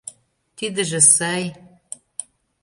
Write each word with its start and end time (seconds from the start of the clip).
Тидыже 0.57 0.99
сай. 1.15 1.43